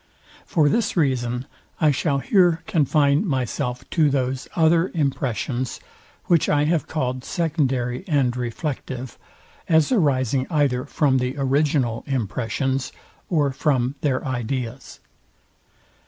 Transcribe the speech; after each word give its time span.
For 0.47 0.67
this 0.67 0.97
reason 0.97 1.45
I 1.79 1.91
shall 1.91 2.17
here 2.17 2.63
confine 2.65 3.23
myself 3.23 3.87
to 3.91 4.09
those 4.09 4.47
other 4.55 4.89
impressions, 4.95 5.79
which 6.25 6.49
I 6.49 6.63
have 6.65 6.87
called 6.87 7.23
secondary 7.23 8.03
and 8.07 8.35
reflective, 8.35 9.19
as 9.69 9.91
arising 9.91 10.47
either 10.49 10.85
from 10.85 11.19
the 11.19 11.37
original 11.37 12.03
impressions, 12.07 12.91
or 13.29 13.51
from 13.51 13.93
their 14.01 14.25
ideas. 14.27 14.99